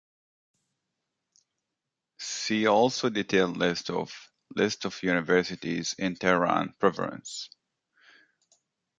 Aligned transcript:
"See 2.17 2.65
also 2.65 3.11
detailed 3.11 3.57
list 3.57 3.91
of: 3.91 4.31
List 4.55 4.85
of 4.85 5.03
universities 5.03 5.93
in 5.99 6.15
Tehran 6.15 6.73
Province". 6.79 7.51